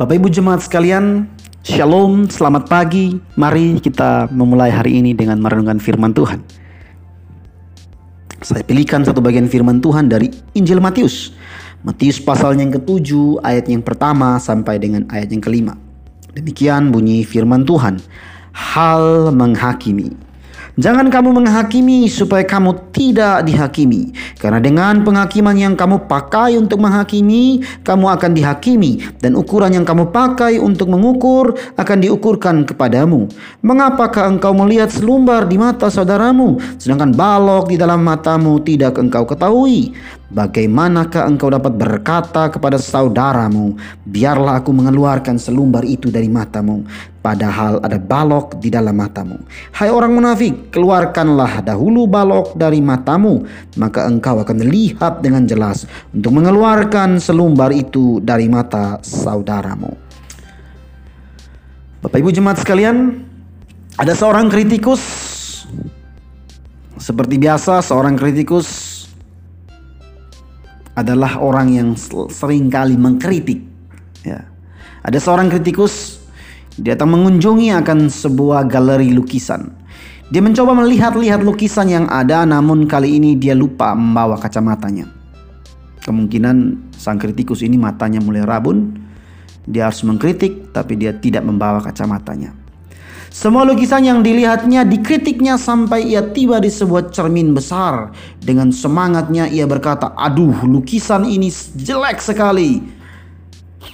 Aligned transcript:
Bapak 0.00 0.16
Ibu 0.16 0.32
jemaat 0.32 0.64
sekalian, 0.64 1.28
Shalom, 1.60 2.24
selamat 2.24 2.72
pagi. 2.72 3.20
Mari 3.36 3.84
kita 3.84 4.32
memulai 4.32 4.72
hari 4.72 4.96
ini 4.96 5.12
dengan 5.12 5.36
merenungkan 5.44 5.76
firman 5.76 6.16
Tuhan. 6.16 6.40
Saya 8.40 8.64
pilihkan 8.64 9.04
satu 9.04 9.20
bagian 9.20 9.44
firman 9.44 9.76
Tuhan 9.84 10.08
dari 10.08 10.32
Injil 10.56 10.80
Matius. 10.80 11.36
Matius 11.84 12.16
pasal 12.16 12.56
yang 12.56 12.72
ketujuh, 12.72 13.44
ayat 13.44 13.68
yang 13.68 13.84
pertama 13.84 14.40
sampai 14.40 14.80
dengan 14.80 15.04
ayat 15.12 15.36
yang 15.36 15.44
kelima. 15.44 15.76
Demikian 16.32 16.88
bunyi 16.88 17.20
firman 17.20 17.68
Tuhan. 17.68 18.00
Hal 18.56 19.28
menghakimi. 19.36 20.16
Jangan 20.78 21.10
kamu 21.10 21.42
menghakimi 21.42 22.06
supaya 22.06 22.46
kamu 22.46 22.94
tidak 22.94 23.42
dihakimi. 23.42 24.14
Karena 24.38 24.62
dengan 24.62 25.02
penghakiman 25.02 25.56
yang 25.58 25.74
kamu 25.74 26.06
pakai 26.06 26.54
untuk 26.54 26.78
menghakimi, 26.78 27.64
kamu 27.82 28.06
akan 28.06 28.30
dihakimi. 28.36 29.02
Dan 29.18 29.34
ukuran 29.34 29.74
yang 29.74 29.82
kamu 29.82 30.14
pakai 30.14 30.62
untuk 30.62 30.92
mengukur 30.92 31.58
akan 31.74 31.98
diukurkan 31.98 32.62
kepadamu. 32.62 33.26
Mengapakah 33.66 34.30
engkau 34.30 34.54
melihat 34.54 34.94
selumbar 34.94 35.50
di 35.50 35.58
mata 35.58 35.90
saudaramu, 35.90 36.62
sedangkan 36.78 37.16
balok 37.18 37.74
di 37.74 37.76
dalam 37.80 38.06
matamu 38.06 38.62
tidak 38.62 38.94
engkau 39.00 39.26
ketahui? 39.26 39.90
Bagaimanakah 40.30 41.26
engkau 41.26 41.50
dapat 41.50 41.74
berkata 41.74 42.46
kepada 42.54 42.78
saudaramu, 42.78 43.74
biarlah 44.06 44.62
aku 44.62 44.70
mengeluarkan 44.70 45.34
selumbar 45.42 45.82
itu 45.82 46.06
dari 46.06 46.30
matamu, 46.30 46.86
padahal 47.18 47.82
ada 47.82 47.98
balok 47.98 48.54
di 48.62 48.70
dalam 48.70 48.94
matamu. 48.94 49.42
Hai 49.74 49.90
orang 49.90 50.14
munafik, 50.14 50.70
keluarkanlah 50.70 51.66
dahulu 51.66 52.06
balok 52.06 52.54
dari 52.54 52.78
matamu, 52.78 53.42
maka 53.74 54.06
engkau 54.06 54.38
akan 54.38 54.62
melihat 54.62 55.18
dengan 55.18 55.50
jelas 55.50 55.90
untuk 56.14 56.30
mengeluarkan 56.38 57.18
selumbar 57.18 57.74
itu 57.74 58.22
dari 58.22 58.46
mata 58.46 59.02
saudaramu. 59.02 59.90
Bapak 62.06 62.22
Ibu 62.22 62.30
jemaat 62.30 62.62
sekalian, 62.62 63.18
ada 63.98 64.14
seorang 64.14 64.46
kritikus 64.46 65.02
seperti 67.00 67.40
biasa 67.40 67.80
seorang 67.80 68.14
kritikus 68.14 68.89
adalah 71.00 71.40
orang 71.40 71.68
yang 71.72 71.88
sering 72.28 72.68
kali 72.68 72.94
mengkritik. 72.94 73.64
Ya. 74.22 74.44
Ada 75.00 75.16
seorang 75.16 75.48
kritikus 75.48 76.20
datang 76.76 77.16
mengunjungi 77.16 77.72
akan 77.80 78.12
sebuah 78.12 78.68
galeri 78.68 79.10
lukisan. 79.16 79.72
Dia 80.30 80.44
mencoba 80.44 80.76
melihat-lihat 80.78 81.42
lukisan 81.42 81.90
yang 81.90 82.06
ada 82.06 82.46
namun 82.46 82.86
kali 82.86 83.18
ini 83.18 83.34
dia 83.34 83.56
lupa 83.56 83.96
membawa 83.96 84.38
kacamatanya. 84.38 85.08
Kemungkinan 86.04 86.88
sang 86.94 87.18
kritikus 87.18 87.66
ini 87.66 87.80
matanya 87.80 88.22
mulai 88.22 88.46
rabun. 88.46 88.94
Dia 89.66 89.90
harus 89.90 90.06
mengkritik 90.06 90.70
tapi 90.70 90.94
dia 91.00 91.16
tidak 91.16 91.42
membawa 91.42 91.82
kacamatanya. 91.82 92.59
Semua 93.30 93.62
lukisan 93.62 94.02
yang 94.02 94.26
dilihatnya 94.26 94.82
dikritiknya 94.82 95.54
sampai 95.54 96.02
ia 96.02 96.18
tiba 96.34 96.58
di 96.58 96.66
sebuah 96.66 97.14
cermin 97.14 97.54
besar. 97.54 98.10
Dengan 98.42 98.74
semangatnya 98.74 99.46
ia 99.46 99.70
berkata, 99.70 100.10
"Aduh, 100.18 100.66
lukisan 100.66 101.22
ini 101.22 101.46
jelek 101.78 102.18
sekali. 102.18 102.82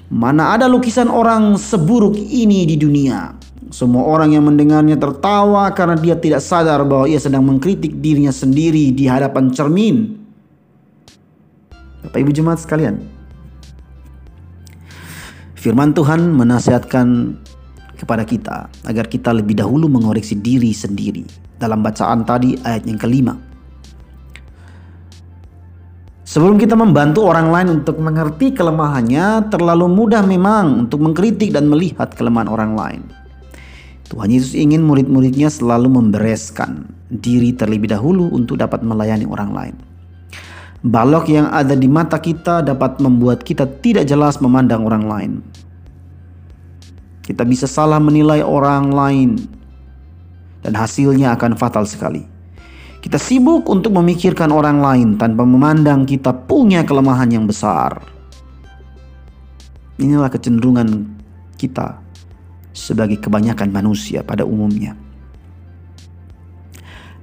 Mana 0.09 0.57
ada 0.57 0.65
lukisan 0.65 1.13
orang 1.13 1.61
seburuk 1.61 2.17
ini 2.17 2.65
di 2.65 2.81
dunia?" 2.81 3.37
Semua 3.69 4.09
orang 4.09 4.33
yang 4.33 4.49
mendengarnya 4.49 4.97
tertawa 4.97 5.69
karena 5.77 6.01
dia 6.01 6.17
tidak 6.17 6.41
sadar 6.41 6.81
bahwa 6.89 7.05
ia 7.05 7.21
sedang 7.21 7.45
mengkritik 7.45 8.01
dirinya 8.01 8.33
sendiri 8.33 8.89
di 8.89 9.05
hadapan 9.05 9.53
cermin. 9.53 10.17
Bapak 12.01 12.19
Ibu 12.25 12.33
jemaat 12.33 12.63
sekalian, 12.63 13.05
firman 15.59 15.93
Tuhan 15.93 16.25
menasihatkan 16.31 17.37
kepada 17.97 18.23
kita 18.23 18.69
agar 18.85 19.09
kita 19.09 19.33
lebih 19.33 19.59
dahulu 19.59 19.89
mengoreksi 19.89 20.37
diri 20.37 20.71
sendiri. 20.71 21.25
Dalam 21.57 21.81
bacaan 21.81 22.23
tadi 22.29 22.53
ayat 22.61 22.85
yang 22.85 23.01
kelima. 23.01 23.35
Sebelum 26.27 26.61
kita 26.61 26.77
membantu 26.77 27.25
orang 27.25 27.49
lain 27.49 27.69
untuk 27.81 27.97
mengerti 27.97 28.53
kelemahannya, 28.53 29.49
terlalu 29.49 29.89
mudah 29.89 30.21
memang 30.21 30.85
untuk 30.85 31.01
mengkritik 31.01 31.55
dan 31.55 31.65
melihat 31.65 32.13
kelemahan 32.13 32.53
orang 32.53 32.77
lain. 32.77 33.03
Tuhan 34.13 34.29
Yesus 34.31 34.53
ingin 34.53 34.85
murid-muridnya 34.85 35.49
selalu 35.49 35.91
membereskan 35.91 36.93
diri 37.09 37.57
terlebih 37.57 37.91
dahulu 37.91 38.31
untuk 38.37 38.61
dapat 38.61 38.85
melayani 38.85 39.25
orang 39.27 39.51
lain. 39.55 39.75
Balok 40.87 41.27
yang 41.27 41.51
ada 41.51 41.75
di 41.75 41.89
mata 41.91 42.21
kita 42.21 42.63
dapat 42.63 43.01
membuat 43.03 43.43
kita 43.43 43.67
tidak 43.81 44.07
jelas 44.07 44.39
memandang 44.39 44.87
orang 44.87 45.05
lain. 45.09 45.33
Kita 47.27 47.43
bisa 47.43 47.67
salah 47.67 47.99
menilai 47.99 48.39
orang 48.47 48.95
lain 48.95 49.31
dan 50.63 50.79
hasilnya 50.79 51.35
akan 51.35 51.59
fatal 51.59 51.83
sekali. 51.83 52.23
Kita 53.03 53.19
sibuk 53.19 53.67
untuk 53.67 53.95
memikirkan 53.99 54.55
orang 54.55 54.79
lain 54.79 55.09
tanpa 55.19 55.43
memandang 55.43 56.07
kita 56.07 56.31
punya 56.31 56.87
kelemahan 56.87 57.31
yang 57.31 57.47
besar. 57.47 57.99
Inilah 59.99 60.31
kecenderungan 60.31 61.07
kita 61.59 61.99
sebagai 62.71 63.19
kebanyakan 63.19 63.75
manusia 63.75 64.23
pada 64.23 64.47
umumnya. 64.47 64.95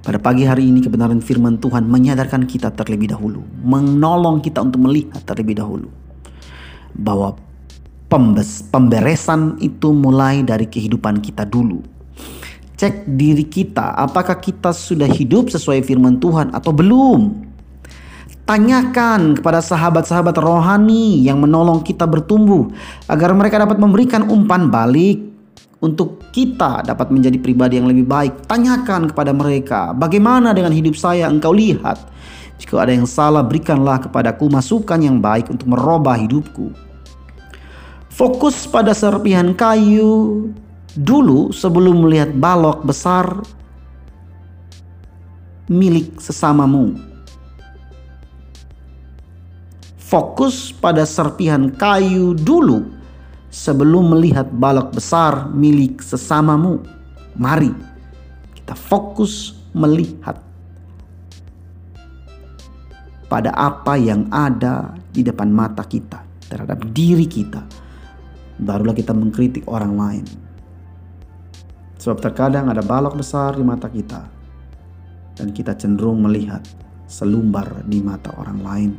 Pada 0.04 0.20
pagi 0.20 0.44
hari 0.44 0.68
ini 0.68 0.84
kebenaran 0.84 1.24
firman 1.24 1.56
Tuhan 1.56 1.88
menyadarkan 1.88 2.44
kita 2.44 2.76
terlebih 2.76 3.08
dahulu, 3.16 3.40
menolong 3.64 4.44
kita 4.44 4.60
untuk 4.60 4.84
melihat 4.84 5.24
terlebih 5.24 5.56
dahulu 5.64 5.88
bahwa 6.92 7.40
pemberesan 8.08 9.58
itu 9.58 9.90
mulai 9.90 10.44
dari 10.44 10.68
kehidupan 10.68 11.18
kita 11.24 11.48
dulu. 11.48 11.82
Cek 12.74 13.06
diri 13.06 13.46
kita, 13.46 13.94
apakah 13.94 14.38
kita 14.42 14.74
sudah 14.74 15.06
hidup 15.06 15.46
sesuai 15.46 15.86
firman 15.86 16.18
Tuhan 16.18 16.50
atau 16.50 16.74
belum? 16.74 17.46
Tanyakan 18.44 19.40
kepada 19.40 19.64
sahabat-sahabat 19.64 20.36
rohani 20.36 21.16
yang 21.24 21.40
menolong 21.40 21.80
kita 21.80 22.04
bertumbuh 22.04 22.68
agar 23.08 23.32
mereka 23.32 23.62
dapat 23.62 23.80
memberikan 23.80 24.28
umpan 24.28 24.68
balik 24.68 25.22
untuk 25.80 26.20
kita 26.28 26.84
dapat 26.84 27.08
menjadi 27.08 27.40
pribadi 27.40 27.80
yang 27.80 27.88
lebih 27.88 28.04
baik. 28.04 28.44
Tanyakan 28.44 29.08
kepada 29.12 29.32
mereka, 29.32 29.96
bagaimana 29.96 30.52
dengan 30.52 30.76
hidup 30.76 30.92
saya 30.92 31.24
engkau 31.30 31.56
lihat? 31.56 31.96
Jika 32.60 32.84
ada 32.84 32.92
yang 32.92 33.08
salah, 33.08 33.40
berikanlah 33.40 34.00
kepadaku 34.02 34.52
masukan 34.52 35.00
yang 35.00 35.24
baik 35.24 35.48
untuk 35.48 35.68
merubah 35.68 36.16
hidupku. 36.20 36.83
Fokus 38.14 38.70
pada 38.70 38.94
serpihan 38.94 39.50
kayu 39.58 40.46
dulu 40.94 41.50
sebelum 41.50 42.06
melihat 42.06 42.30
balok 42.30 42.86
besar 42.86 43.42
milik 45.66 46.22
sesamamu. 46.22 46.94
Fokus 49.98 50.70
pada 50.70 51.02
serpihan 51.02 51.74
kayu 51.74 52.38
dulu 52.38 52.86
sebelum 53.50 54.14
melihat 54.14 54.46
balok 54.46 54.94
besar 54.94 55.50
milik 55.50 55.98
sesamamu. 55.98 56.86
Mari 57.34 57.74
kita 58.54 58.78
fokus 58.78 59.58
melihat 59.74 60.38
pada 63.26 63.50
apa 63.58 63.98
yang 63.98 64.30
ada 64.30 64.94
di 65.10 65.26
depan 65.26 65.50
mata 65.50 65.82
kita 65.82 66.22
terhadap 66.46 66.78
diri 66.94 67.26
kita 67.26 67.73
barulah 68.60 68.94
kita 68.94 69.10
mengkritik 69.10 69.66
orang 69.66 69.94
lain. 69.94 70.24
Sebab 71.98 72.20
terkadang 72.20 72.68
ada 72.68 72.84
balok 72.84 73.16
besar 73.18 73.56
di 73.56 73.64
mata 73.64 73.88
kita 73.88 74.28
dan 75.34 75.50
kita 75.50 75.74
cenderung 75.74 76.20
melihat 76.20 76.60
selumbar 77.08 77.82
di 77.88 78.04
mata 78.04 78.30
orang 78.36 78.60
lain. 78.60 78.90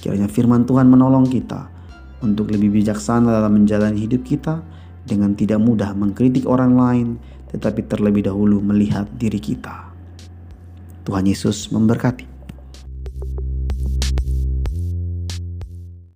Kiranya 0.00 0.28
firman 0.28 0.68
Tuhan 0.68 0.90
menolong 0.90 1.30
kita 1.30 1.70
untuk 2.20 2.52
lebih 2.52 2.74
bijaksana 2.74 3.30
dalam 3.32 3.56
menjalani 3.56 3.96
hidup 4.02 4.26
kita 4.26 4.60
dengan 5.04 5.36
tidak 5.36 5.60
mudah 5.60 5.92
mengkritik 5.96 6.44
orang 6.48 6.76
lain 6.76 7.08
tetapi 7.54 7.86
terlebih 7.86 8.26
dahulu 8.26 8.58
melihat 8.58 9.06
diri 9.14 9.38
kita. 9.38 9.94
Tuhan 11.06 11.28
Yesus 11.28 11.70
memberkati. 11.70 12.33